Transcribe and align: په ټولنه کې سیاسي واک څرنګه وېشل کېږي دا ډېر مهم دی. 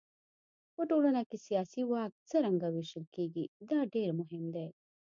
په 0.75 0.81
ټولنه 0.89 1.21
کې 1.29 1.37
سیاسي 1.47 1.81
واک 1.91 2.11
څرنګه 2.29 2.67
وېشل 2.71 3.05
کېږي 3.15 3.45
دا 3.69 3.79
ډېر 3.93 4.09
مهم 4.19 4.43
دی. 4.55 4.67